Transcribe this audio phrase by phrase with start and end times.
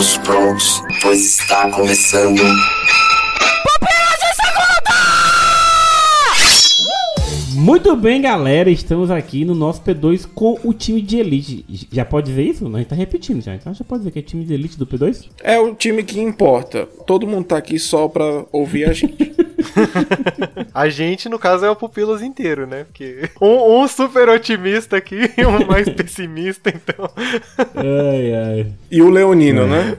[0.00, 2.40] todos prontos, pois está começando.
[7.52, 11.86] Muito bem, galera, estamos aqui no nosso P2 com o time de elite.
[11.92, 12.66] Já pode dizer isso?
[12.66, 13.54] Não, a gente tá repetindo já.
[13.54, 15.28] Então já pode dizer que é time de elite do P2?
[15.42, 16.86] É o time que importa.
[17.06, 19.34] Todo mundo tá aqui só pra ouvir a gente.
[20.74, 22.84] A gente, no caso, é o Pupilos inteiro, né?
[22.84, 27.10] Porque um, um super otimista aqui e um mais pessimista, então.
[27.74, 28.66] Ai, ai.
[28.90, 29.96] E o Leonino, né?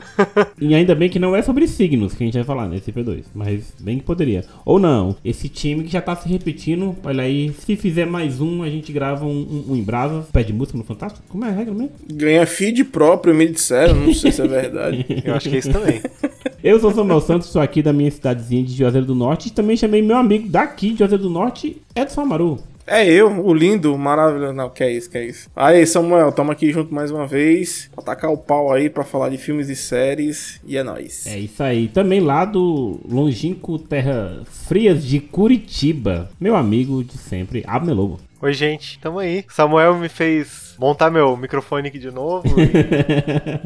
[0.59, 3.25] E ainda bem que não é sobre signos que a gente vai falar nesse P2,
[3.33, 4.45] mas bem que poderia.
[4.65, 8.63] Ou não, esse time que já tá se repetindo, olha aí, se fizer mais um,
[8.63, 11.25] a gente grava um, um, um em brasa, pede música no Fantástico?
[11.29, 11.91] Como é a regra mesmo?
[12.11, 13.95] Ganha feed próprio, me disseram.
[13.95, 15.05] Não sei se é verdade.
[15.23, 16.01] Eu acho que é isso também.
[16.63, 19.75] Eu sou Samuel Santos, sou aqui da minha cidadezinha de Juazeiro do Norte e também
[19.75, 22.59] chamei meu amigo daqui de Juazeiro do Norte, Edson Amaru.
[22.85, 24.53] É eu, o lindo, maravilhoso.
[24.53, 25.49] Não, que é isso, que é isso.
[25.55, 27.89] Aí, Samuel, tamo aqui junto mais uma vez.
[27.95, 30.59] Pra tacar o pau aí pra falar de filmes e séries.
[30.65, 31.25] E é nóis.
[31.25, 31.87] É isso aí.
[31.87, 38.19] Também lá do longínquo Terra Frias de Curitiba, meu amigo de sempre, Abner Lobo.
[38.43, 39.45] Oi, gente, tamo aí.
[39.49, 42.43] Samuel me fez montar meu microfone aqui de novo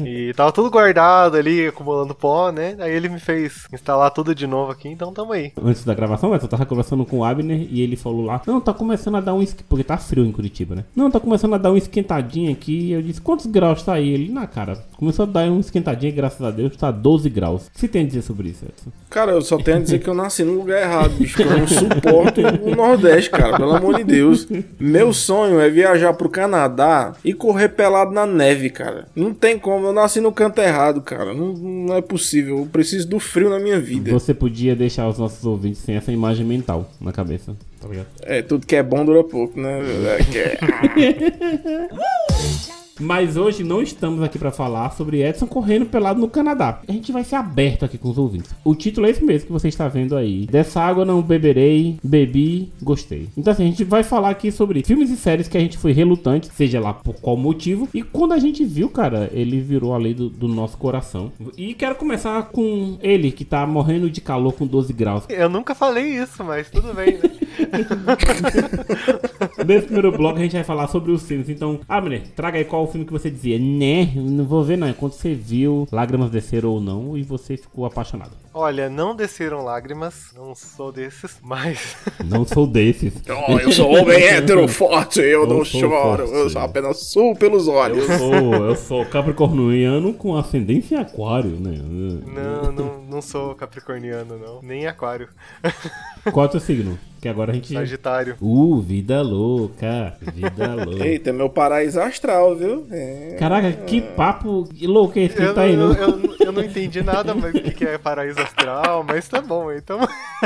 [0.04, 2.76] e, e tava tudo guardado ali, acumulando pó, né?
[2.78, 5.50] Aí ele me fez instalar tudo de novo aqui, então tamo aí.
[5.64, 8.60] Antes da gravação, Edson, eu tava conversando com o Abner e ele falou lá: Não,
[8.60, 9.66] tá começando a dar um esquentadinho.
[9.66, 10.84] Porque tá frio em Curitiba, né?
[10.94, 12.92] Não, tá começando a dar um esquentadinho aqui.
[12.92, 14.10] Eu disse: Quantos graus tá aí?
[14.10, 17.66] Ele, na cara, começou a dar um esquentadinho e graças a Deus tá 12 graus.
[17.68, 18.90] O que você tem a dizer sobre isso, Edson?
[19.08, 21.40] Cara, eu só tenho a dizer que eu nasci no lugar errado, bicho.
[21.40, 23.56] Eu não suporto o Nordeste, cara.
[23.56, 24.46] Pelo amor de Deus.
[24.78, 29.06] Meu sonho é viajar pro Canadá e correr pelado na neve, cara.
[29.14, 29.86] Não tem como.
[29.86, 31.32] Eu nasci no canto errado, cara.
[31.34, 32.58] Não, não é possível.
[32.58, 34.10] Eu preciso do frio na minha vida.
[34.10, 38.06] Você podia deixar os nossos ouvintes sem essa imagem mental na cabeça, tá ligado?
[38.22, 39.80] É, tudo que é bom dura pouco, né?
[40.18, 41.88] É, que é-
[42.98, 46.80] Mas hoje não estamos aqui pra falar sobre Edson correndo pelado no Canadá.
[46.88, 48.54] A gente vai ser aberto aqui com os ouvintes.
[48.64, 50.46] O título é esse mesmo que você está vendo aí.
[50.46, 53.28] Dessa água não beberei, bebi, gostei.
[53.36, 55.92] Então assim, a gente vai falar aqui sobre filmes e séries que a gente foi
[55.92, 57.88] relutante, seja lá por qual motivo.
[57.92, 61.30] E quando a gente viu, cara, ele virou a lei do, do nosso coração.
[61.56, 65.24] E quero começar com ele, que tá morrendo de calor com 12 graus.
[65.28, 67.30] Eu nunca falei isso, mas tudo bem, né?
[69.66, 71.48] Nesse primeiro bloco a gente vai falar sobre os filmes.
[71.48, 74.12] Então, Abner, traga aí qual o filme que você dizia, né?
[74.14, 74.86] Não vou ver não.
[74.86, 78.32] É quando você viu Lágrimas Desceram ou não e você ficou apaixonado.
[78.58, 81.94] Olha, não desceram lágrimas, não sou desses, mas.
[82.24, 83.12] Não sou desses.
[83.28, 86.32] Oh, eu sou homem hétero forte, eu, Eu não choro, forte.
[86.32, 88.08] eu só apenas suo pelos olhos.
[88.08, 91.78] Eu sou, eu sou capricorniano com ascendência em aquário, né?
[92.26, 94.60] Não, não, não sou capricorniano, não.
[94.62, 95.28] Nem aquário.
[96.32, 96.98] Qual é o teu signo?
[97.20, 97.72] Que agora a gente...
[97.72, 98.36] Sagitário.
[98.40, 101.06] Uh, vida louca, vida louca.
[101.06, 102.86] Eita, é meu paraíso astral, viu?
[102.90, 103.36] É.
[103.38, 105.94] Caraca, que papo louco é esse que Eu, tá aí, não, não?
[105.94, 109.40] eu, eu- eu não entendi nada mas o que que é paraíso astral, mas tá
[109.40, 109.98] bom, então.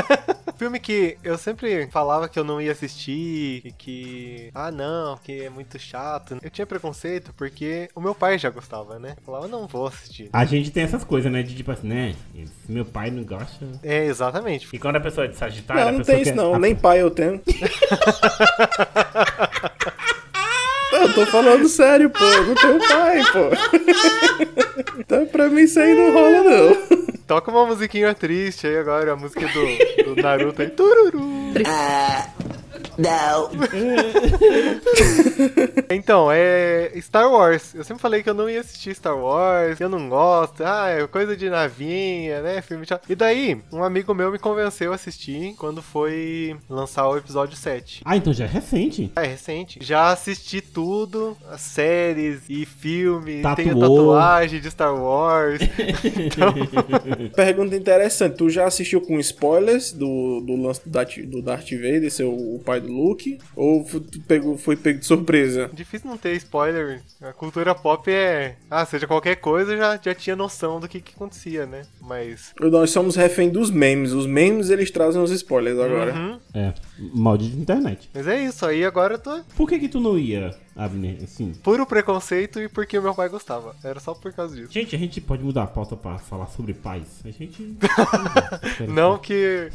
[0.57, 4.49] Filme que eu sempre falava que eu não ia assistir e que.
[4.53, 6.37] Ah, não, que é muito chato.
[6.41, 9.13] Eu tinha preconceito porque o meu pai já gostava, né?
[9.17, 10.29] Eu falava, não vou assistir.
[10.33, 11.43] A gente tem essas coisas, né?
[11.43, 12.15] De tipo assim, né?
[12.71, 13.65] Meu pai não gosta...
[13.83, 14.67] É, exatamente.
[14.71, 16.73] E quando a pessoa é de Sagitário, Não, não tem isso quer- não, a- nem
[16.75, 17.41] pai eu tenho.
[20.93, 22.23] Eu tô falando sério, pô.
[22.23, 23.49] Eu não tenho pai, pô.
[24.99, 26.77] Então pra mim isso aí não rola, não.
[27.27, 30.69] Toca uma musiquinha triste aí agora, a música do, do Naruto aí.
[30.69, 31.21] Tururu.
[32.97, 33.49] Não.
[35.89, 37.75] Então, é Star Wars.
[37.75, 40.63] Eu sempre falei que eu não ia assistir Star Wars, eu não gosto.
[40.63, 42.61] Ah, é coisa de navinha, né?
[42.61, 43.09] Filme chato.
[43.09, 48.01] E daí, um amigo meu me convenceu a assistir quando foi lançar o episódio 7.
[48.05, 49.11] Ah, então já é recente.
[49.15, 49.79] É recente.
[49.81, 53.41] Já assisti tudo, as séries e filmes.
[53.55, 54.13] Tenho Tatuou.
[54.13, 55.61] tatuagem de Star Wars.
[56.05, 56.53] então,
[57.35, 62.11] Pergunta interessante, tu já assistiu com spoilers do, do lance do Darth, do Darth Vader,
[62.11, 63.37] ser o, o pai do Luke?
[63.55, 63.85] Ou
[64.57, 65.69] foi pego de surpresa?
[65.73, 67.01] difícil não ter spoiler.
[67.21, 68.57] A cultura pop é.
[68.69, 71.83] Ah, seja qualquer coisa, eu já, já tinha noção do que, que acontecia, né?
[72.01, 72.53] Mas.
[72.59, 74.11] Nós somos refém dos memes.
[74.11, 76.13] Os memes eles trazem os spoilers agora.
[76.13, 76.39] Uhum.
[76.53, 76.73] É,
[77.13, 78.09] maldita internet.
[78.13, 80.55] Mas é isso, aí agora eu tô Por que que tu não ia,
[80.85, 81.53] Abner, assim?
[81.63, 83.75] puro preconceito e porque o meu pai gostava.
[83.83, 84.71] Era só por causa disso.
[84.71, 87.03] Gente, a gente pode mudar a pauta pra falar sobre paz.
[87.25, 87.75] A gente...
[88.87, 89.69] Não que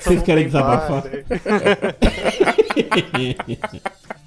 [0.00, 1.04] Vocês querem desabafar?
[1.04, 1.24] né?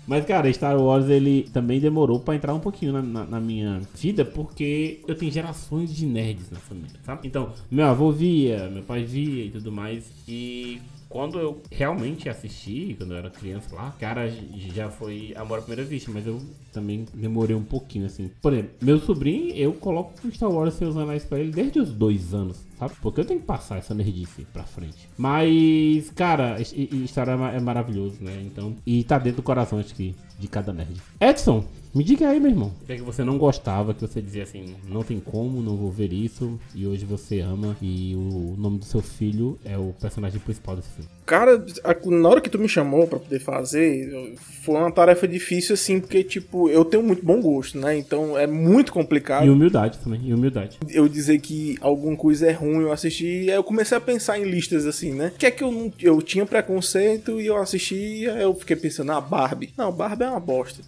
[0.08, 3.82] Mas, cara, Star Wars ele também demorou pra entrar um pouquinho na, na- na minha
[3.96, 7.28] vida, porque eu tenho gerações de nerds na família, sabe?
[7.28, 10.12] Então, meu avô via, meu pai via e tudo mais.
[10.28, 10.82] E
[11.12, 14.30] quando eu realmente assisti, quando eu era criança lá, cara,
[14.74, 16.42] já foi Amor à Primeira Vista, mas eu
[16.72, 18.32] também demorei um pouquinho, assim.
[18.42, 21.92] Por exemplo, meu sobrinho, eu coloco o Star Wars Seus Anéis pra ele desde os
[21.92, 22.94] dois anos, sabe?
[23.02, 25.10] Porque eu tenho que passar essa nerdice pra frente.
[25.18, 28.42] Mas, cara, a história é maravilhoso, né?
[28.46, 31.02] Então, e tá dentro do coração, acho que, de cada nerd.
[31.20, 32.72] Edson, me diga aí, meu irmão.
[32.82, 35.76] O que, é que você não gostava, que você dizia assim, não tem como, não
[35.76, 39.94] vou ver isso, e hoje você ama, e o nome do seu filho é o
[40.00, 41.10] personagem principal desse filme.
[41.26, 41.64] Cara,
[42.06, 46.24] na hora que tu me chamou para poder fazer, foi uma tarefa difícil, assim, porque,
[46.24, 47.98] tipo, eu tenho muito bom gosto, né?
[47.98, 49.46] Então é muito complicado.
[49.46, 50.78] E humildade também, e humildade.
[50.90, 54.44] Eu dizer que alguma coisa é ruim, eu assisti, aí eu comecei a pensar em
[54.44, 55.32] listas assim, né?
[55.38, 55.92] Que é que eu não.
[56.00, 59.74] Eu tinha preconceito e eu assistia, eu fiquei pensando, ah, Barbie.
[59.78, 60.82] Não, Barbie é uma bosta.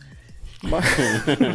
[0.64, 0.86] Mas...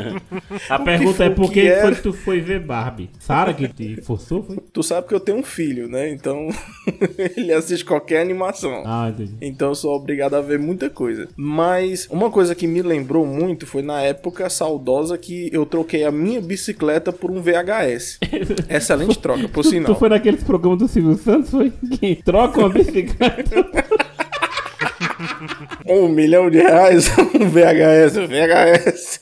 [0.69, 3.10] a pergunta é por que, que foi que tu foi ver Barbie?
[3.19, 4.43] Sara que te forçou?
[4.43, 4.58] Foi?
[4.72, 6.10] Tu sabe que eu tenho um filho, né?
[6.10, 6.49] Então
[7.37, 8.82] ele assiste qualquer animação.
[8.84, 9.34] Ah, entendi.
[9.40, 11.28] Então eu sou obrigado a ver muita coisa.
[11.37, 16.12] Mas uma coisa que me lembrou muito foi na época saudosa que eu troquei a
[16.12, 18.19] minha bicicleta por um VHS.
[18.69, 19.94] Excelente troca, por sinal.
[19.94, 21.72] Tu foi naqueles programas do Silvio Santos, foi?
[21.99, 23.66] Que troca uma bicicleta.
[25.87, 29.20] um milhão de reais, um VHS, um VHS.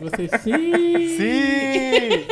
[0.00, 1.08] Você sim!
[1.16, 2.24] Sim!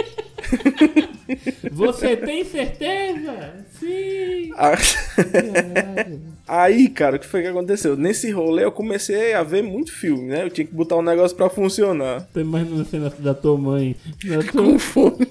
[1.72, 3.64] Você tem certeza?
[3.78, 4.50] Sim!
[6.46, 7.96] Aí, cara, o que foi que aconteceu?
[7.96, 10.44] Nesse rolê eu comecei a ver muito filme, né?
[10.44, 12.28] Eu tinha que botar um negócio pra funcionar.
[12.32, 13.96] Tô imaginando a cena da tua mãe.
[14.24, 14.62] Da tua...
[14.62, 15.26] Com fome.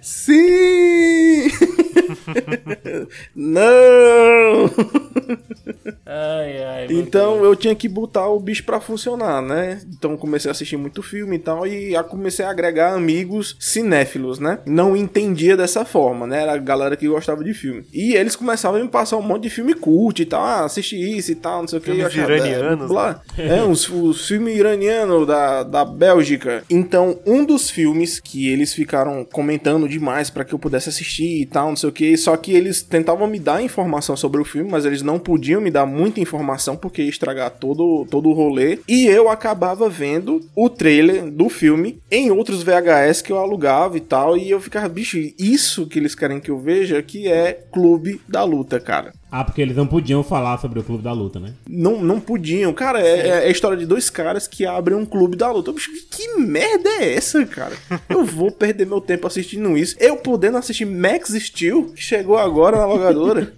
[0.00, 1.48] Sim!
[3.34, 4.70] Não!
[6.06, 9.80] Ai, ai, então eu tinha que botar o bicho pra funcionar, né?
[9.88, 14.60] Então comecei a assistir muito filme e tal, e comecei a agregar amigos cinéfilos, né?
[14.64, 16.42] Não entendia dessa forma, né?
[16.42, 17.84] Era a galera que gostava de filme.
[17.92, 20.96] E eles começavam a me passar um monte de filme cult e tal, ah, assiste
[20.96, 21.90] isso e tal, não sei o que.
[21.90, 22.88] Filmes iranianos.
[22.88, 23.22] Blá.
[23.36, 23.46] Né?
[23.56, 26.64] É, os, os filmes iranianos da, da Bélgica.
[26.68, 31.46] Então, um dos filmes que eles ficaram comentando demais para que eu pudesse assistir e
[31.46, 34.70] tal, não sei o que, só que eles tentavam me dar informação sobre o filme,
[34.70, 38.78] mas eles não podiam me dar muita informação porque ia estragar todo, todo o rolê.
[38.86, 44.00] E eu acabava vendo o trailer do filme em outros VHS que eu alugava e
[44.00, 44.36] tal.
[44.36, 48.44] E eu ficava, bicho, isso que eles querem que eu veja que é Clube da
[48.44, 49.12] Luta, cara.
[49.30, 51.52] Ah, porque eles não podiam falar sobre o Clube da Luta, né?
[51.68, 52.72] Não, não podiam.
[52.72, 55.72] Cara, é, é, a história de dois caras que abrem um Clube da Luta.
[55.72, 57.76] Bicho, que merda é essa, cara?
[58.08, 59.96] Eu vou perder meu tempo assistindo isso.
[59.98, 63.52] Eu podendo assistir Max Steel, que chegou agora na locadora.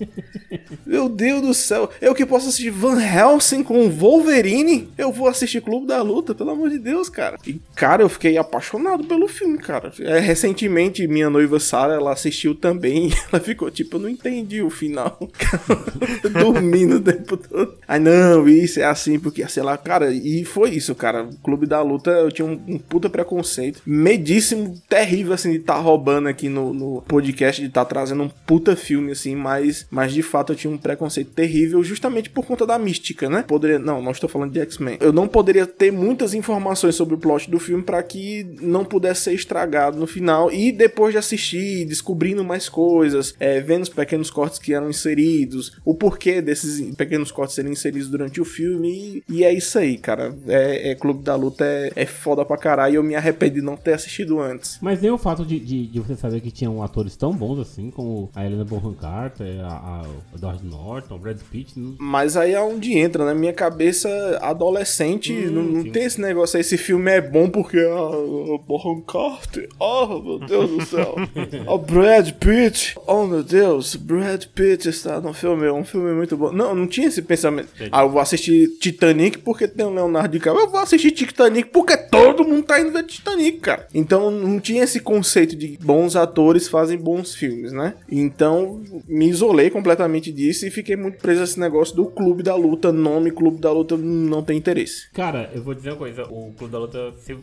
[0.87, 1.91] meu Deus do céu.
[2.01, 6.51] Eu que posso assistir Van Helsing com Wolverine, eu vou assistir Clube da Luta, pelo
[6.51, 7.39] amor de Deus, cara.
[7.47, 9.93] E, cara, eu fiquei apaixonado pelo filme, cara.
[10.01, 13.11] É, recentemente, minha noiva Sara, ela assistiu também.
[13.31, 15.19] Ela ficou tipo, eu não entendi o final.
[16.33, 17.75] dormindo o tempo todo.
[17.87, 21.25] Aí, não, isso é assim, porque, sei lá, cara, e foi isso, cara.
[21.25, 23.83] O Clube da Luta, eu tinha um, um puta preconceito.
[23.87, 28.23] Medíssimo, terrível, assim, de estar tá roubando aqui no, no podcast, de estar tá trazendo
[28.23, 32.45] um puta filme, assim, mas, mas de fato eu tinha um preconceito terrível, justamente por
[32.45, 33.45] conta da mística, né?
[33.47, 34.99] Poderia, não, não estou falando de X-Men.
[35.01, 39.23] Eu não poderia ter muitas informações sobre o plot do filme para que não pudesse
[39.23, 40.51] ser estragado no final.
[40.53, 45.48] E depois de assistir, descobrindo mais coisas, é, vendo os pequenos cortes que eram inseridos
[45.49, 49.23] inseridos, o porquê desses pequenos cortes serem inseridos durante o filme.
[49.29, 50.35] E, e é isso aí, cara.
[50.47, 52.97] É, é, Clube da Luta é, é foda pra caralho.
[52.97, 54.79] Eu me arrependi de não ter assistido antes.
[54.83, 57.91] Mas nem o fato de, de, de, você saber que tinham atores tão bons assim,
[57.91, 61.79] como a Helena Bonham Carter, a, a, Edward Norton, o Brad Pitt.
[61.79, 61.97] Não...
[61.99, 63.41] Mas aí é onde entra, na né?
[63.41, 64.09] minha cabeça
[64.43, 66.61] adolescente, hum, não, não tem esse negócio aí.
[66.61, 71.15] Esse filme é bom porque a, a Bonham Carter, oh meu Deus do céu,
[71.67, 76.37] o Brad Pitt, oh meu Deus, Brad Pitt está no filme, é um filme muito
[76.37, 76.53] bom.
[76.53, 77.69] Não, não tinha esse pensamento.
[77.75, 77.91] Entendi.
[77.93, 80.65] Ah, eu vou assistir Titanic porque tem o Leonardo DiCaprio.
[80.65, 83.87] Eu vou assistir Titanic porque todo mundo tá indo ver Titanic, cara.
[83.95, 87.95] Então não tinha esse conceito de bons atores fazem bons filmes, né?
[88.11, 92.55] Então me isolei completamente disso e fiquei muito preso a esse negócio do Clube da
[92.55, 92.93] Luta.
[92.93, 95.11] Nome Clube da Luta não tem interesse.
[95.13, 97.37] Cara, eu vou dizer uma coisa: o Clube da Luta, se,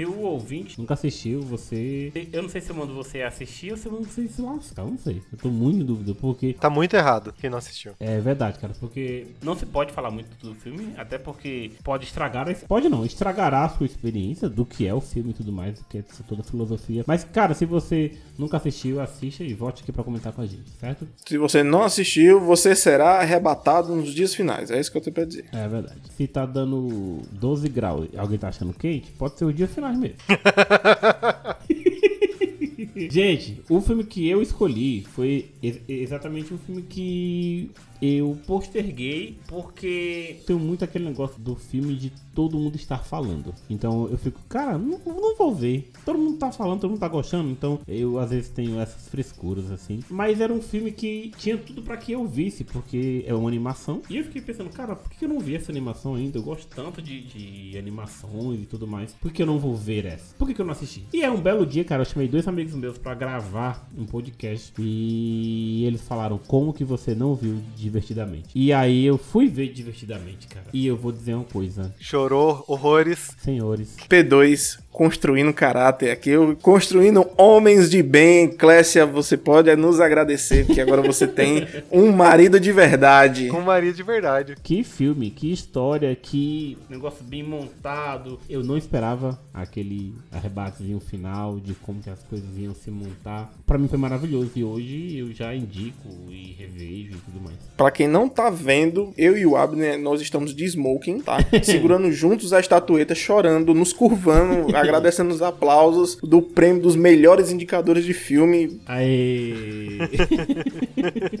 [0.00, 2.10] se o ouvinte nunca assistiu, você.
[2.32, 4.82] Eu não sei se eu mando você assistir ou se eu mando você se lascar.
[4.82, 5.22] Eu não sei.
[5.30, 6.54] Eu tô muito em dúvida, porque.
[6.54, 7.92] Tá muito errado quem não assistiu.
[8.00, 8.72] É verdade, cara.
[8.80, 12.46] Porque não se pode falar muito do filme, até porque pode estragar.
[12.66, 15.84] Pode não, estragará a sua experiência do que é o filme e tudo mais, do
[15.84, 17.04] que é toda a filosofia.
[17.06, 20.70] Mas, cara, se você nunca assistiu, assista e volte aqui pra comentar com a gente,
[20.80, 21.06] certo?
[21.26, 24.70] Se você não assistiu, você será arrebatado nos dias finais.
[24.70, 25.44] É isso que eu tenho pra dizer.
[25.52, 26.00] É verdade.
[26.16, 29.89] Se tá dando 12 graus e alguém tá achando quente, pode ser o dia final
[29.98, 30.16] mesmo.
[33.10, 40.40] Gente, o filme que eu escolhi foi ex exatamente um filme que eu posterguei porque
[40.46, 43.54] tem muito aquele negócio do filme de todo mundo estar falando.
[43.68, 45.90] Então eu fico, cara, não, não vou ver.
[46.04, 47.50] Todo mundo tá falando, todo mundo tá gostando.
[47.50, 50.02] Então eu às vezes tenho essas frescuras assim.
[50.08, 54.02] Mas era um filme que tinha tudo para que eu visse, porque é uma animação.
[54.08, 56.38] E eu fiquei pensando, cara, por que eu não vi essa animação ainda?
[56.38, 59.12] Eu gosto tanto de, de animações e tudo mais.
[59.14, 60.34] Por que eu não vou ver essa?
[60.36, 61.04] Por que, que eu não assisti?
[61.12, 62.02] E é um belo dia, cara.
[62.02, 64.72] Eu chamei dois amigos meus para gravar um podcast.
[64.78, 67.60] E eles falaram como que você não viu
[67.90, 68.48] divertidamente.
[68.54, 70.66] E aí eu fui ver divertidamente, cara.
[70.72, 71.94] E eu vou dizer uma coisa.
[71.98, 73.32] Chorou horrores.
[73.42, 78.48] Senhores, P2 construindo caráter aqui, eu construindo homens de bem.
[78.48, 83.48] Clécia, você pode nos agradecer, porque agora você tem um marido de verdade.
[83.48, 84.56] Com Maria de verdade.
[84.62, 88.38] que filme, que história, que negócio bem montado.
[88.48, 93.52] Eu não esperava aquele arrebatezinho final de como que as coisas iam se montar.
[93.66, 97.56] Pra mim foi maravilhoso e hoje eu já indico e revejo e tudo mais.
[97.76, 101.38] Pra quem não tá vendo, eu e o Abner, nós estamos de smoking, tá?
[101.62, 108.04] Segurando juntos a estatueta, chorando, nos curvando, agradecendo os aplausos do prêmio dos melhores indicadores
[108.04, 108.80] de filme.
[108.86, 109.98] Aê!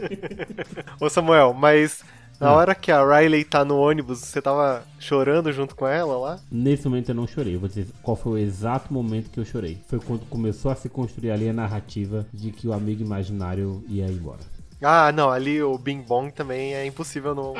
[1.00, 2.02] Ô Samuel, mas
[2.40, 6.40] na hora que a Riley tá no ônibus, você tava chorando junto com ela lá?
[6.50, 7.54] Nesse momento eu não chorei.
[7.54, 9.78] Eu vou dizer qual foi o exato momento que eu chorei.
[9.86, 14.06] Foi quando começou a se construir ali a narrativa de que o amigo imaginário ia
[14.06, 14.40] embora.
[14.82, 17.54] Ah, não, ali o Bing Bong também é impossível não.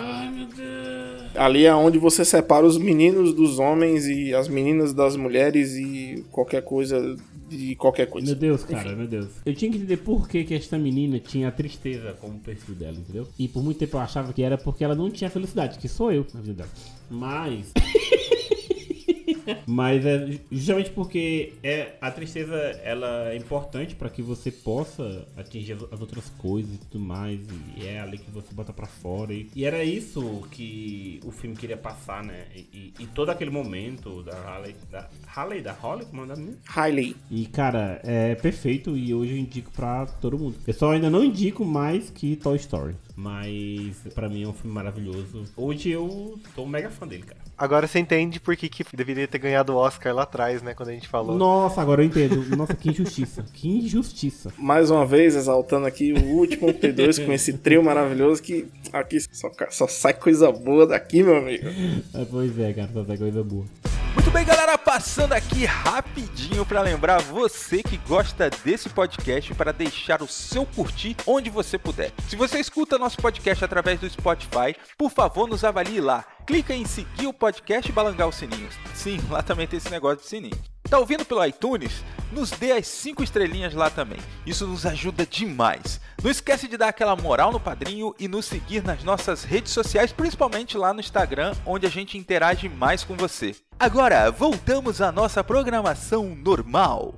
[1.34, 6.24] Ali é onde você separa os meninos dos homens e as meninas das mulheres e
[6.30, 7.16] qualquer coisa
[7.48, 8.34] de qualquer Meu coisa.
[8.34, 9.28] Deus, cara, meu Deus.
[9.44, 12.96] Eu tinha que entender por que, que esta menina tinha a tristeza como perfil dela,
[12.96, 13.26] entendeu?
[13.38, 16.12] E por muito tempo eu achava que era porque ela não tinha felicidade, que sou
[16.12, 16.70] eu, na vida dela.
[17.10, 17.72] Mas.
[19.66, 25.72] Mas é justamente porque é, a tristeza ela é importante para que você possa atingir
[25.74, 27.40] as, as outras coisas e tudo mais.
[27.76, 29.32] E é ali que você bota pra fora.
[29.32, 32.44] E, e era isso que o filme queria passar, né?
[32.54, 34.74] E, e- todo aquele momento da Harley.
[34.90, 35.60] Da Harley?
[35.60, 36.04] Da Holly?
[36.06, 36.56] Como é o nome?
[36.68, 37.16] Riley.
[37.30, 40.56] E, cara, é perfeito e hoje eu indico pra todo mundo.
[40.66, 42.94] Eu só ainda não indico mais que Toy Story.
[43.20, 45.44] Mas pra mim é um filme maravilhoso.
[45.54, 47.38] Hoje eu sou um mega fã dele, cara.
[47.56, 50.72] Agora você entende por que, que deveria ter ganhado o Oscar lá atrás, né?
[50.72, 51.36] Quando a gente falou.
[51.36, 52.56] Nossa, agora eu entendo.
[52.56, 53.44] Nossa, que injustiça.
[53.52, 54.50] Que injustiça.
[54.56, 59.50] Mais uma vez, exaltando aqui o último P2 com esse trio maravilhoso que aqui só,
[59.68, 61.66] só sai coisa boa daqui, meu amigo.
[62.14, 63.66] É, pois é, cara, só sai coisa boa.
[64.20, 70.20] Muito bem, galera, passando aqui rapidinho para lembrar você que gosta desse podcast para deixar
[70.20, 72.12] o seu curtir onde você puder.
[72.28, 76.22] Se você escuta nosso podcast através do Spotify, por favor, nos avalie lá.
[76.46, 78.74] Clica em seguir o podcast e balangar os sininhos.
[78.92, 80.79] Sim, lá também tem esse negócio de sininho.
[80.90, 82.02] Tá ouvindo pelo iTunes?
[82.32, 84.18] Nos dê as 5 estrelinhas lá também.
[84.44, 86.00] Isso nos ajuda demais.
[86.20, 90.12] Não esquece de dar aquela moral no padrinho e nos seguir nas nossas redes sociais,
[90.12, 93.54] principalmente lá no Instagram, onde a gente interage mais com você.
[93.78, 97.14] Agora, voltamos à nossa programação normal.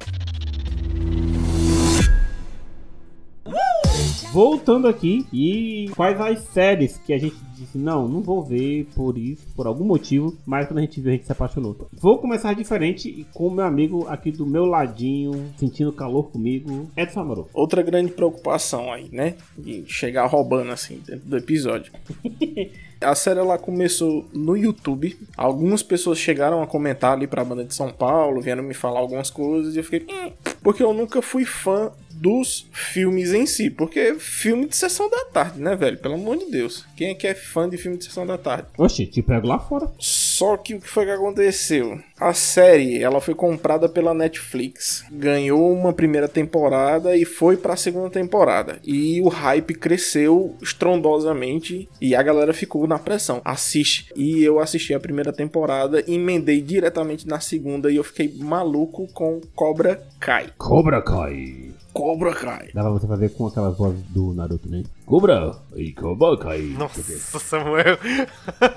[4.32, 9.18] Voltando aqui, e quais as séries que a gente disse, não, não vou ver por
[9.18, 11.76] isso, por algum motivo, mas quando a gente viu, a gente se apaixonou.
[11.92, 16.88] Vou começar diferente e com o meu amigo aqui do meu ladinho, sentindo calor comigo,
[16.96, 17.46] Edson Amaro.
[17.52, 19.34] Outra grande preocupação aí, né?
[19.58, 21.92] De chegar roubando assim dentro do episódio.
[23.02, 25.18] A série ela começou no YouTube.
[25.36, 29.28] Algumas pessoas chegaram a comentar ali pra banda de São Paulo, vieram me falar algumas
[29.28, 30.30] coisas e eu fiquei, "Hum",
[30.62, 31.90] porque eu nunca fui fã
[32.22, 35.98] dos filmes em si, porque filme de sessão da tarde, né, velho?
[35.98, 36.86] Pelo amor de Deus.
[36.96, 38.68] Quem é que é fã de filme de sessão da tarde?
[38.78, 39.90] Oxi, te pego lá fora.
[39.98, 42.00] Só que o que foi que aconteceu?
[42.20, 48.08] A série, ela foi comprada pela Netflix, ganhou uma primeira temporada e foi pra segunda
[48.08, 48.78] temporada.
[48.84, 53.42] E o hype cresceu estrondosamente e a galera ficou na pressão.
[53.44, 54.12] Assiste.
[54.14, 59.40] E eu assisti a primeira temporada, emendei diretamente na segunda e eu fiquei maluco com
[59.56, 60.52] Cobra Kai.
[60.56, 61.71] Cobra Kai.
[61.92, 62.70] Cobra Kai.
[62.72, 64.82] Dá pra você fazer com aquelas vozes do Naruto, né?
[65.12, 66.62] Cobra e Cobra Kai.
[66.78, 67.02] Nossa,
[67.38, 67.98] Samuel.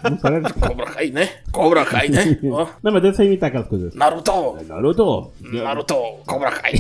[0.04, 0.54] Não parece?
[0.60, 1.30] Cobra Kai, né?
[1.50, 2.38] Cobra Kai, né?
[2.52, 3.96] Ó, Não, mas deixa eu imitar aquelas coisas.
[3.96, 4.58] Naruto!
[4.68, 5.32] Naruto.
[5.40, 5.96] Naruto!
[6.28, 6.74] Cobra Kai!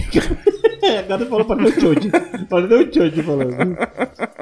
[0.99, 2.11] Agora falou pra ver o Choji.
[2.51, 3.77] Olha o Choji falando.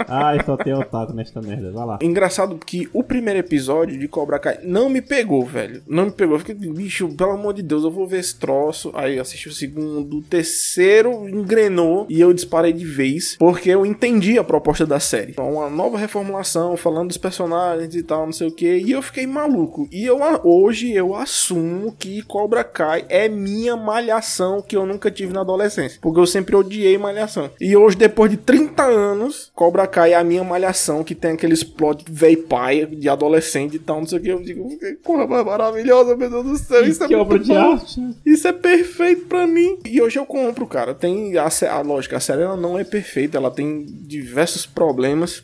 [0.07, 1.71] Ai, só tem otaku nesta merda.
[1.71, 1.99] Vai lá.
[2.01, 5.83] Engraçado que o primeiro episódio de Cobra Kai não me pegou, velho.
[5.87, 6.35] Não me pegou.
[6.35, 8.91] Eu fiquei, bicho, pelo amor de Deus, eu vou ver esse troço.
[8.95, 13.85] Aí eu assisti o segundo, o terceiro engrenou e eu disparei de vez, porque eu
[13.85, 15.31] entendi a proposta da série.
[15.31, 18.77] Então, uma nova reformulação, falando dos personagens e tal, não sei o que.
[18.77, 19.87] E eu fiquei maluco.
[19.91, 25.33] E eu hoje eu assumo que Cobra Kai é minha malhação que eu nunca tive
[25.33, 25.99] na adolescência.
[26.01, 27.49] Porque eu sempre odiei Malhação.
[27.59, 31.63] E hoje, depois de 30 anos, Cobra Kai é a minha Malhação, que tem aqueles
[31.63, 34.29] plot véi pai de adolescente e tal, não sei o que.
[34.29, 36.85] Eu digo, que coisa mais maravilhosa, meu Deus do céu.
[36.85, 37.71] Isso é que muito obra de bom.
[37.73, 37.99] arte.
[37.99, 38.13] né?
[38.25, 39.77] Isso é perfeito pra mim.
[39.85, 40.93] E hoje eu compro, cara.
[40.93, 44.92] Tem a, a lógica, a série ela não é perfeita, ela tem diversos problemas.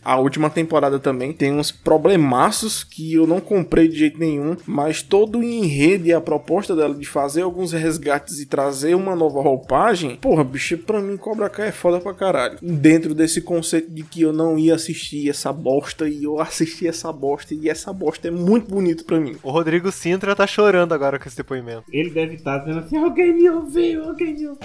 [0.04, 5.02] A última temporada também tem uns problemaços que eu não comprei de jeito nenhum, mas
[5.02, 9.42] todo o enredo e a proposta dela de fazer alguns resgates e trazer uma nova
[9.42, 12.58] roupagem, porra, bicho, pra mim Cobra Kai é foda pra caralho.
[12.62, 17.12] Dentro desse conceito de que eu não ia assistir essa bosta e eu assisti essa
[17.12, 19.36] bosta e essa bosta é muito bonito pra mim.
[19.44, 21.84] O Rodrigo Sintra tá chorando agora com esse depoimento.
[21.92, 24.60] Ele deve estar dizendo assim, alguém me ouviu, alguém me ouviu.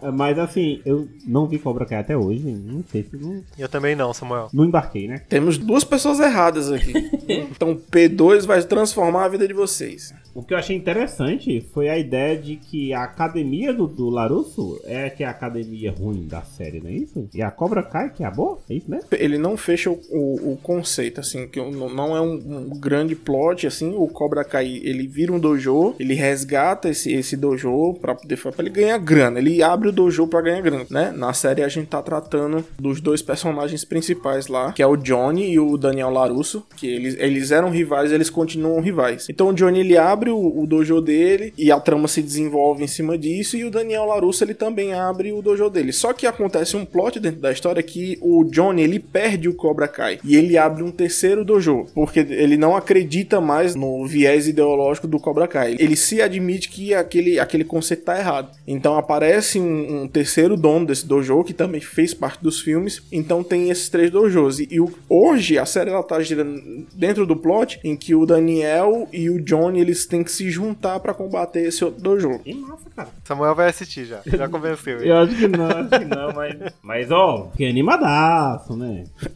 [0.12, 3.94] Mas assim, eu não vi Cobra Kai até hoje, não sei se não, Eu também
[3.94, 4.48] não, Samuel.
[4.52, 5.22] não embarquei, né?
[5.28, 6.92] Temos duas pessoas erradas aqui.
[7.28, 10.12] então P2 vai transformar a vida de vocês.
[10.34, 14.80] O que eu achei interessante foi a ideia de que a academia do, do Larusso
[14.84, 17.28] é que é a academia ruim da série, não é isso?
[17.34, 18.58] E a Cobra Kai que é a boa?
[18.68, 19.06] É isso mesmo?
[19.12, 23.66] Ele não fecha o, o- o conceito, assim, que não é um, um grande plot,
[23.66, 28.36] assim, o Cobra Kai, ele vira um dojo, ele resgata esse, esse dojo pra poder
[28.40, 31.12] pra ele ganhar grana, ele abre o dojo pra ganhar grana, né?
[31.14, 35.50] Na série a gente tá tratando dos dois personagens principais lá, que é o Johnny
[35.52, 39.26] e o Daniel Larusso, que eles, eles eram rivais, eles continuam rivais.
[39.28, 42.86] Então o Johnny, ele abre o, o dojo dele e a trama se desenvolve em
[42.88, 45.92] cima disso, e o Daniel Larusso, ele também abre o dojo dele.
[45.92, 49.86] Só que acontece um plot dentro da história que o Johnny, ele perde o Cobra
[49.88, 55.06] Kai e ele abre um terceiro dojo, porque ele não acredita mais no viés ideológico
[55.06, 55.76] do Cobra Kai.
[55.78, 58.50] Ele se admite que aquele, aquele conceito tá errado.
[58.66, 63.02] Então aparece um, um terceiro dono desse dojo, que também fez parte dos filmes.
[63.12, 64.58] Então tem esses três dojos.
[64.60, 66.60] E, e o- hoje a série ela tá girando
[66.94, 71.00] dentro do plot em que o Daniel e o Johnny eles têm que se juntar
[71.00, 72.38] pra combater esse outro dojo.
[72.40, 73.08] Que massa, cara.
[73.24, 74.20] Samuel vai assistir já.
[74.26, 75.10] Já convenceu ele.
[75.10, 76.56] Eu acho que não, acho que não, mas.
[76.82, 79.04] Mas ó, que animadaço, né?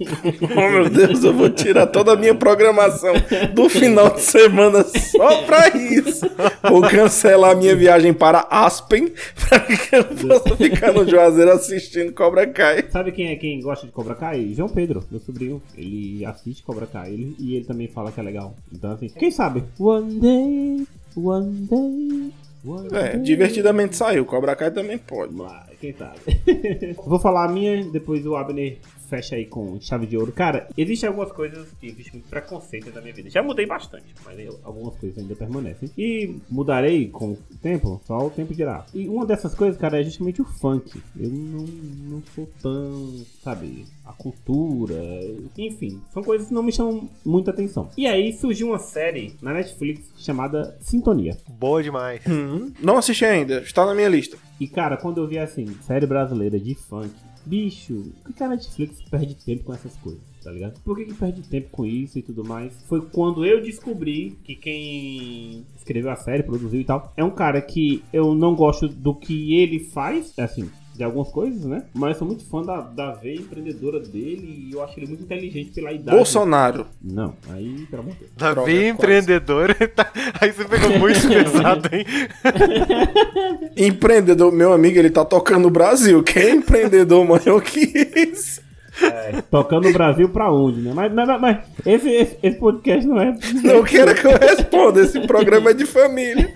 [0.56, 3.12] Oh meu Deus, eu vou tirar toda a minha programação
[3.54, 6.26] do final de semana só pra isso.
[6.68, 9.12] Vou cancelar a minha viagem para Aspen
[9.48, 12.84] pra que eu possa ficar no Juazeiro assistindo Cobra Kai.
[12.90, 14.52] Sabe quem é quem gosta de Cobra Kai?
[14.54, 15.62] João Pedro, meu sobrinho.
[15.76, 18.54] Ele assiste Cobra Kai ele- e ele também fala que é legal.
[18.72, 19.62] Então, assim, quem sabe?
[19.78, 20.63] One day,
[21.16, 22.32] one day.
[22.66, 23.20] One É, day.
[23.22, 24.24] divertidamente saiu.
[24.24, 25.32] Cobra Kai também pode.
[25.34, 26.18] Vamos lá, quem sabe?
[27.06, 30.32] Vou falar a minha, depois o Abner fecha aí com chave de ouro.
[30.32, 33.30] Cara, existem algumas coisas que existe muito preconceito na minha vida.
[33.30, 35.90] Já mudei bastante, mas eu- algumas coisas ainda permanecem.
[35.96, 38.84] E mudarei com o tempo, só o tempo dirá.
[38.94, 41.00] E uma dessas coisas, cara, é justamente o funk.
[41.18, 44.94] Eu não, não sou tão, sabe, a cultura.
[45.56, 47.88] Enfim, são coisas que não me chamam muita atenção.
[47.96, 51.36] E aí surgiu uma série na Netflix chamada Sintonia.
[51.48, 52.20] Boa demais.
[52.26, 54.36] Hum, não assisti ainda, está na minha lista.
[54.60, 57.10] E cara, quando eu vi assim, série brasileira de funk,
[57.46, 60.22] bicho, por que a Netflix perde tempo com essas coisas?
[60.42, 60.78] Tá ligado?
[60.82, 62.74] Por que, que perde tempo com isso e tudo mais?
[62.86, 67.62] Foi quando eu descobri que quem escreveu a série, produziu e tal, é um cara
[67.62, 71.84] que eu não gosto do que ele faz, assim, de algumas coisas, né?
[71.92, 75.24] Mas eu sou muito fã da, da veia empreendedora dele e eu acho ele muito
[75.24, 76.16] inteligente pela idade.
[76.16, 76.86] Bolsonaro.
[77.02, 78.30] Não, aí, pelo amor de Deus.
[78.36, 78.86] Davi Droga, quase.
[78.88, 79.74] empreendedor.
[79.94, 82.04] tá- Aí você pegou muito pesado, hein?
[83.76, 86.22] Empreendedor, meu amigo, ele tá tocando o Brasil.
[86.22, 87.80] Quem é empreendedor maior que
[88.16, 88.62] isso?
[89.50, 90.92] Tocando o Brasil pra onde, né?
[90.94, 93.34] Mas, mas, mas esse, esse, esse podcast não é.
[93.64, 96.48] Não queira que eu responda, esse programa é de família.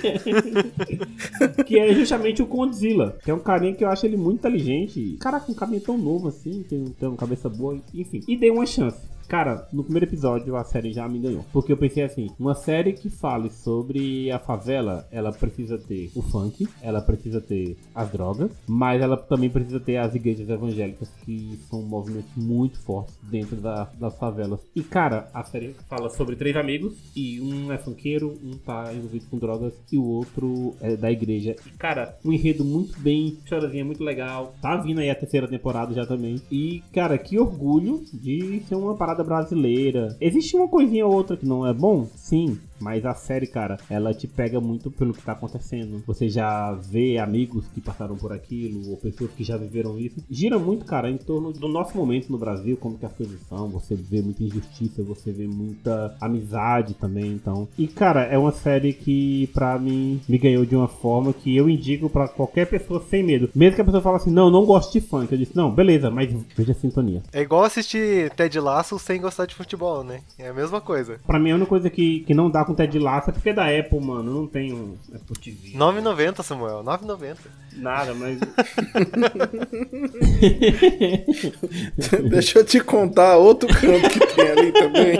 [1.66, 5.16] que é justamente o Condzilla, que é um carinha que eu acho ele muito inteligente.
[5.20, 8.20] Caraca, um caminho tão novo assim, tem, tem uma cabeça boa, enfim.
[8.26, 8.98] E dei uma chance.
[9.30, 11.44] Cara, no primeiro episódio a série já me ganhou.
[11.52, 16.20] Porque eu pensei assim, uma série que fale sobre a favela, ela precisa ter o
[16.20, 21.56] funk, ela precisa ter as drogas, mas ela também precisa ter as igrejas evangélicas, que
[21.70, 24.58] são movimentos muito fortes dentro da- das favelas.
[24.74, 29.26] E cara, a série fala sobre três amigos, e um é funkeiro, um tá envolvido
[29.30, 31.54] com drogas, e o outro é da igreja.
[31.64, 34.54] E cara, um enredo muito bem, chorazinha muito legal.
[34.60, 36.42] Tá vindo aí a terceira temporada já também.
[36.50, 40.16] E cara, que orgulho de ser uma parada brasileira.
[40.20, 42.06] Existe uma coisinha ou outra que não é bom?
[42.14, 42.58] Sim.
[42.80, 46.02] Mas a série, cara, ela te pega muito pelo que tá acontecendo.
[46.06, 50.24] Você já vê amigos que passaram por aquilo, ou pessoas que já viveram isso.
[50.30, 53.68] Gira muito, cara, em torno do nosso momento no Brasil, como que as coisas são.
[53.68, 57.68] Você vê muita injustiça, você vê muita amizade também, então.
[57.78, 61.68] E, cara, é uma série que, pra mim, me ganhou de uma forma que eu
[61.68, 63.50] indico pra qualquer pessoa sem medo.
[63.54, 65.30] Mesmo que a pessoa fale assim, não, não gosto de funk.
[65.30, 67.22] Eu disse, não, beleza, mas veja a sintonia.
[67.32, 70.20] É igual assistir Ted Lasso sem gostar de futebol, né?
[70.38, 71.20] É a mesma coisa.
[71.26, 73.52] Pra mim, a única coisa que, que não dá com Ted Lasso é porque é
[73.52, 74.32] da Apple, mano.
[74.32, 75.72] Não tem um Apple TV.
[75.76, 77.36] 9,90, Samuel, 9,90.
[77.76, 78.38] Nada, mas.
[82.30, 85.18] Deixa eu te contar outro canto que tem ali também.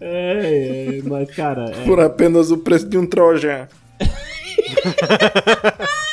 [0.00, 1.70] é, é, mas, cara.
[1.70, 1.84] É...
[1.84, 3.68] Por apenas o preço de um Trojan.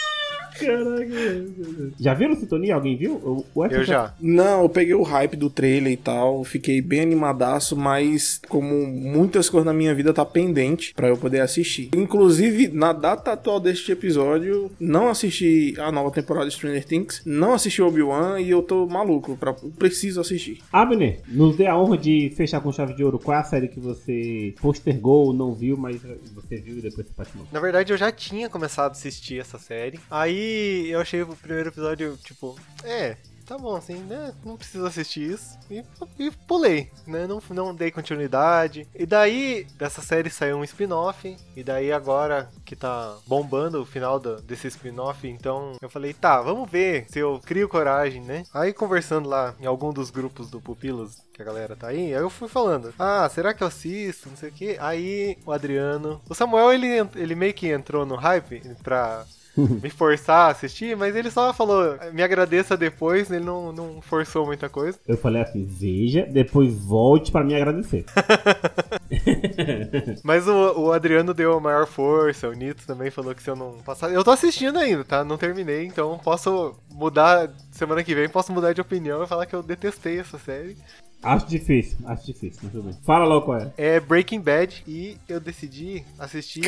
[0.59, 1.93] Caraca.
[1.99, 2.75] Já viram Sintonia?
[2.75, 3.13] Alguém viu?
[3.15, 4.13] O, o Eu já.
[4.19, 9.49] Não, eu peguei o hype do trailer e tal, fiquei bem animadaço, mas como muitas
[9.49, 11.89] coisas na minha vida tá pendente pra eu poder assistir.
[11.95, 17.53] Inclusive, na data atual deste episódio, não assisti a nova temporada de Stranger Things, não
[17.53, 20.59] assisti Obi-Wan e eu tô maluco, pra, preciso assistir.
[20.71, 23.19] Abner, nos dê a honra de fechar com chave de ouro.
[23.19, 26.01] Qual é a série que você postergou, não viu, mas
[26.33, 27.47] você viu e depois você patinou?
[27.51, 29.99] Na verdade, eu já tinha começado a assistir essa série.
[30.09, 30.48] Aí
[30.89, 33.17] eu achei o primeiro episódio, tipo, é,
[33.49, 34.31] tá bom, assim, né?
[34.45, 35.57] Não preciso assistir isso.
[35.71, 35.83] E,
[36.19, 37.25] e pulei, né?
[37.25, 38.87] Não, não dei continuidade.
[38.93, 41.35] E daí, dessa série saiu um spin-off.
[41.55, 46.39] E daí, agora que tá bombando o final do, desse spin-off, então eu falei, tá,
[46.39, 48.43] vamos ver se eu crio coragem, né?
[48.53, 52.21] Aí, conversando lá em algum dos grupos do Pupilos, que a galera tá aí, aí
[52.21, 54.29] eu fui falando, ah, será que eu assisto?
[54.29, 54.77] Não sei o que.
[54.79, 56.21] Aí, o Adriano.
[56.29, 59.25] O Samuel, ele, ele meio que entrou no hype pra
[59.81, 64.45] me forçar a assistir, mas ele só falou, me agradeça depois, ele não, não forçou
[64.45, 64.99] muita coisa.
[65.07, 68.05] Eu falei assim, veja, depois volte pra me agradecer.
[70.23, 73.55] mas o, o Adriano deu a maior força, o Nito também falou que se eu
[73.55, 74.11] não passar.
[74.11, 75.23] Eu tô assistindo ainda, tá?
[75.23, 79.55] Não terminei, então posso mudar semana que vem, posso mudar de opinião e falar que
[79.55, 80.77] eu detestei essa série.
[81.21, 82.93] Acho difícil, acho difícil, mas tudo bem.
[83.03, 83.71] Fala logo qual é.
[83.77, 86.61] É Breaking Bad e eu decidi assistir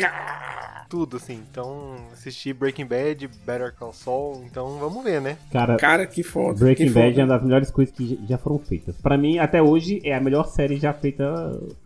[0.90, 1.40] tudo, assim.
[1.50, 5.38] Então, assisti Breaking Bad, Better Call Saul, então vamos ver, né?
[5.50, 6.58] Cara, Cara, que foda.
[6.58, 7.20] Breaking que Bad foda.
[7.20, 8.94] é uma das melhores coisas que já foram feitas.
[8.96, 11.24] Pra mim, até hoje, é a melhor série já feita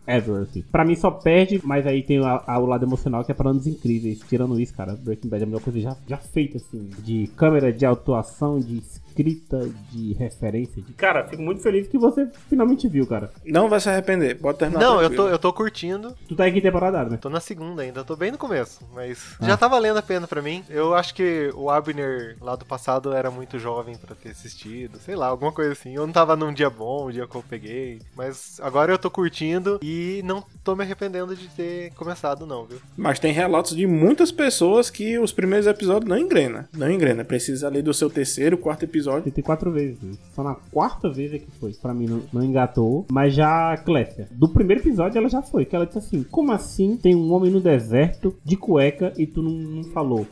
[0.05, 0.61] ever, assim.
[0.69, 3.49] Pra mim só perde, mas aí tem a- a- o lado emocional que é para
[3.49, 4.19] anos incríveis.
[4.27, 6.89] Tirando isso, cara, Breaking Bad é a melhor coisa já, já feita, assim.
[6.99, 8.81] De câmera, de atuação, de
[9.17, 10.81] escrita, de referência.
[10.81, 10.93] De...
[10.93, 13.31] Cara, fico muito feliz que você finalmente viu, cara.
[13.45, 14.79] Não vai se arrepender, pode terminar.
[14.79, 16.15] Não, eu tô, eu tô curtindo.
[16.27, 17.17] Tu tá em que temporada, né?
[17.17, 20.41] Tô na segunda ainda, tô bem no começo, mas já tá valendo a pena pra
[20.41, 20.63] mim.
[20.69, 25.15] Eu acho que o Abner lá do passado era muito jovem pra ter assistido, sei
[25.15, 25.95] lá, alguma coisa assim.
[25.95, 29.09] Eu não tava num dia bom, um dia que eu peguei, mas agora eu tô
[29.09, 32.79] curtindo e não tô me arrependendo de ter começado não, viu?
[32.95, 36.69] Mas tem relatos de muitas pessoas que os primeiros episódios não engrena.
[36.73, 37.23] Não engrena.
[37.23, 39.06] Precisa ali do seu terceiro, quarto episódio.
[39.21, 40.01] Tentei quatro vezes.
[40.01, 40.13] né?
[40.33, 41.73] Só na quarta vez é que foi.
[41.73, 43.05] Pra mim não, não engatou.
[43.11, 45.65] Mas já a Clécia, do primeiro episódio ela já foi.
[45.65, 49.41] Que ela disse assim: Como assim tem um homem no deserto de cueca e tu
[49.41, 50.25] não, não falou?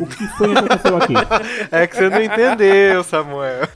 [0.00, 1.14] O que foi que aconteceu aqui?
[1.70, 3.68] É que você não entendeu, Samuel.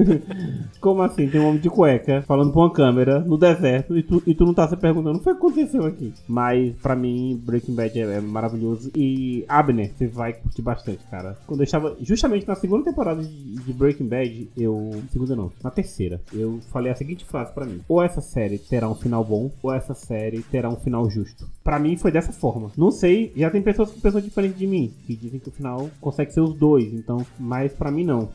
[0.80, 4.22] Como assim tem um homem de cueca falando pra uma câmera no deserto e tu,
[4.26, 6.12] e tu não tá se perguntando o que aconteceu aqui?
[6.28, 8.90] Mas pra mim, Breaking Bad é, é maravilhoso.
[8.94, 11.38] E Abner, você vai curtir bastante, cara.
[11.46, 15.02] Quando eu estava justamente na segunda temporada de, Breaking Bad, eu.
[15.10, 18.88] Segunda não, na terceira, eu falei a seguinte frase pra mim: Ou essa série terá
[18.88, 21.48] um final bom, ou essa série terá um final justo.
[21.62, 22.70] Pra mim foi dessa forma.
[22.76, 25.90] Não sei, já tem pessoas que pensam diferente de mim, que dizem que o final
[26.00, 28.28] consegue ser os dois, então, mas pra mim não.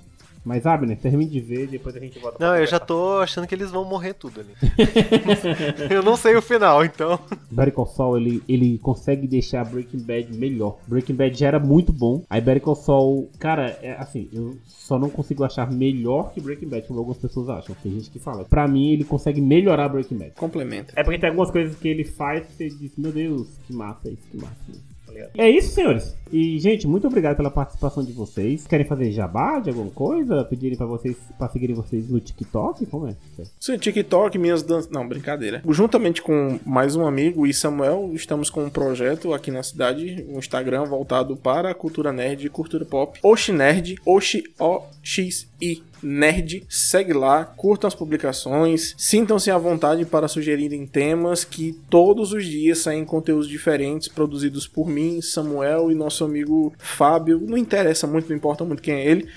[0.44, 3.46] Mas Abner, termine de ver, depois a gente volta pra Não, eu já tô achando
[3.46, 4.54] que eles vão morrer tudo ali.
[5.92, 7.20] eu não sei o final, então.
[7.52, 10.78] Better Call Saul, ele, ele consegue deixar Breaking Bad melhor.
[10.88, 12.24] Breaking Bad já era muito bom.
[12.30, 16.70] Aí Better Call Saul, cara, é assim, eu só não consigo achar melhor que Breaking
[16.70, 17.76] Bad, como algumas pessoas acham.
[17.84, 18.46] Tem gente que fala.
[18.46, 20.32] Pra mim, ele consegue melhorar Breaking Bad.
[20.32, 20.94] Complementa.
[20.96, 24.10] É porque tem algumas coisas que ele faz e você diz, meu Deus, que massa
[24.10, 24.89] isso, que massa isso.
[25.10, 25.32] Tá ligado?
[25.38, 26.16] É isso, senhores.
[26.32, 28.68] E, gente, muito obrigado pela participação de vocês.
[28.68, 30.44] Querem fazer jabá de alguma coisa?
[30.44, 32.86] Pedirem pra vocês, pra seguirem vocês no TikTok?
[32.86, 33.16] Como é?
[33.60, 34.90] Sim, TikTok, minhas danças.
[34.92, 35.62] Não, brincadeira.
[35.68, 40.38] Juntamente com mais um amigo e Samuel, estamos com um projeto aqui na cidade, um
[40.38, 43.20] Instagram voltado para a cultura nerd e cultura pop.
[43.24, 46.64] Oxi Nerd, Oxi O-X-I Nerd.
[46.70, 52.80] Segue lá, curtam as publicações, sintam-se à vontade para sugerirem temas que todos os dias
[52.80, 57.40] saem conteúdos diferentes produzidos por mim, Samuel e nosso amigo Fábio.
[57.40, 59.30] Não interessa muito, não importa muito quem é ele,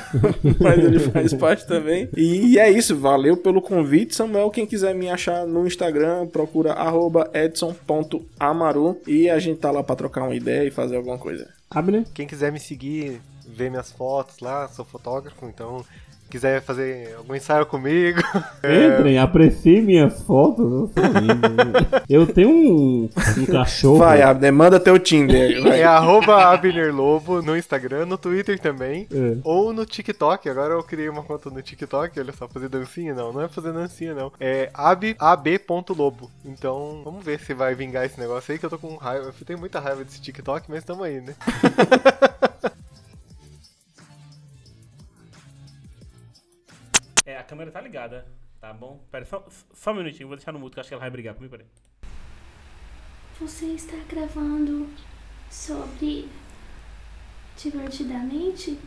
[0.60, 2.08] mas ele faz parte também.
[2.16, 4.50] E é isso, valeu pelo convite, Samuel.
[4.50, 9.96] Quem quiser me achar no Instagram, procura arroba edson.amaru e a gente tá lá pra
[9.96, 11.48] trocar uma ideia e fazer alguma coisa.
[11.70, 12.04] Abner?
[12.12, 15.84] Quem quiser me seguir, ver minhas fotos lá, sou fotógrafo, então
[16.32, 18.18] quiser fazer algum ensaio comigo.
[18.64, 20.64] Entrem, apreciem minhas fotos.
[20.64, 22.06] Eu sou lindo.
[22.08, 23.98] Eu tenho um, um cachorro.
[23.98, 25.60] Vai, Abner, manda teu Tinder.
[25.62, 25.80] Vai.
[25.80, 29.06] É arroba Abner Lobo no Instagram, no Twitter também.
[29.12, 29.36] É.
[29.44, 30.48] Ou no TikTok.
[30.48, 32.18] Agora eu criei uma conta no TikTok.
[32.18, 33.30] Olha só, fazer dancinha não.
[33.30, 34.32] Não é fazer dancinha não.
[34.40, 36.30] É ab, ab.lobo.
[36.46, 39.26] Então vamos ver se vai vingar esse negócio aí que eu tô com raiva.
[39.26, 41.34] Eu tenho muita raiva desse TikTok, mas tamo aí, né?
[47.32, 48.26] É, a câmera tá ligada.
[48.60, 49.00] Tá bom?
[49.10, 49.42] Pera, só,
[49.72, 51.50] só um minutinho, vou deixar no mudo, que acho que ela vai brigar comigo.
[51.50, 51.66] Peraí.
[53.40, 54.86] Você está gravando
[55.50, 56.28] sobre
[57.56, 58.78] divertidamente?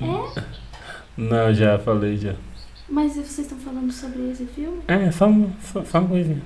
[0.00, 0.44] É?
[1.20, 2.34] Não, já falei já.
[2.88, 4.82] Mas vocês estão falando sobre esse filme?
[4.88, 6.42] É, só, um, só, só uma coisinha.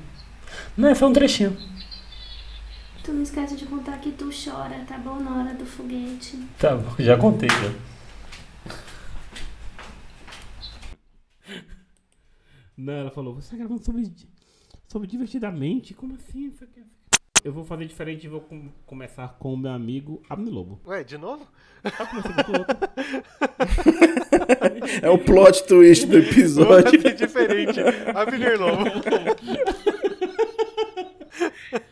[0.77, 1.57] Não, é só um trechinho.
[3.05, 5.21] Tu não esquece de contar que tu chora, tá bom?
[5.21, 6.37] Na hora do foguete.
[6.59, 7.73] Tá bom, já contei já.
[12.77, 14.11] Não, ela falou, você tá gravando sobre,
[14.89, 15.95] sobre divertidamente?
[15.95, 16.47] Como assim?
[16.49, 16.83] Isso aqui?
[17.45, 20.81] Eu vou fazer diferente e vou com- começar com o meu amigo Abner Lobo.
[20.87, 21.45] Ué, de novo?
[21.85, 22.77] Eu comecei com o outro.
[25.03, 27.03] É o plot twist do Vamos episódio.
[27.03, 27.81] fazer diferente.
[28.15, 28.85] Abner Lobo.